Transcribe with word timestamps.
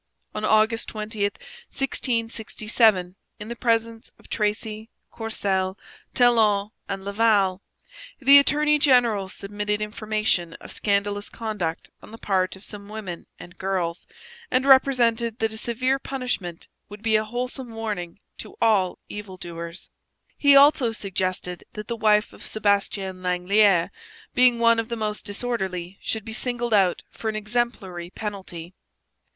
On 0.33 0.43
August 0.43 0.89
20, 0.89 1.21
1667, 1.25 3.15
in 3.39 3.47
the 3.49 3.55
presence 3.55 4.09
of 4.17 4.27
Tracy, 4.29 4.89
Courcelle, 5.11 5.77
Talon, 6.15 6.71
and 6.89 7.05
Laval, 7.05 7.61
the 8.19 8.39
attorney 8.39 8.79
general 8.79 9.29
submitted 9.29 9.79
information 9.79 10.55
of 10.55 10.71
scandalous 10.71 11.29
conduct 11.29 11.91
on 12.01 12.09
the 12.09 12.17
part 12.17 12.55
of 12.55 12.65
some 12.65 12.89
women 12.89 13.27
and 13.37 13.59
girls, 13.59 14.07
and 14.49 14.65
represented 14.65 15.37
that 15.37 15.53
a 15.53 15.57
severe 15.57 15.99
punishment 15.99 16.67
would 16.89 17.03
be 17.03 17.15
a 17.15 17.23
wholesome 17.23 17.69
warning 17.69 18.19
to 18.39 18.55
all 18.59 18.97
evil 19.07 19.37
doers; 19.37 19.91
he 20.35 20.55
also 20.55 20.91
suggested 20.91 21.63
that 21.73 21.87
the 21.87 21.95
wife 21.95 22.33
of 22.33 22.47
Sebastien 22.47 23.21
Langelier, 23.21 23.91
being 24.33 24.57
one 24.57 24.79
of 24.79 24.89
the 24.89 24.97
most 24.97 25.25
disorderly, 25.25 25.99
should 26.01 26.25
be 26.25 26.33
singled 26.33 26.73
out 26.73 27.03
for 27.11 27.29
an 27.29 27.35
exemplary 27.35 28.09
penalty. 28.09 28.73